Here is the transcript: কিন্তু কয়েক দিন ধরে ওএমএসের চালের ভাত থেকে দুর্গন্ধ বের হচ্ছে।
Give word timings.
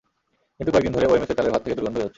কিন্তু 0.57 0.71
কয়েক 0.73 0.83
দিন 0.87 0.93
ধরে 0.97 1.07
ওএমএসের 1.09 1.37
চালের 1.39 1.53
ভাত 1.53 1.61
থেকে 1.63 1.75
দুর্গন্ধ 1.77 1.95
বের 1.95 2.03
হচ্ছে। 2.03 2.09